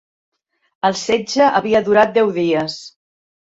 El 0.89 0.97
setge 1.01 1.51
havia 1.59 1.83
durat 1.91 2.19
deu 2.19 2.35
dies. 2.41 2.81